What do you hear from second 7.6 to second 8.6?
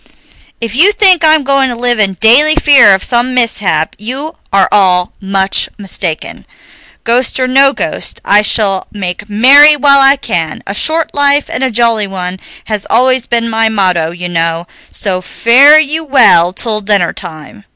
ghost, I